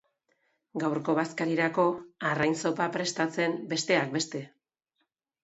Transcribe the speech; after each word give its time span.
Gaurko 0.83 1.13
bazkarirako 1.19 1.85
arrain 2.31 2.57
zopa 2.63 2.89
prestatzen, 2.97 3.55
besteak 3.75 4.19
beste. 4.19 4.43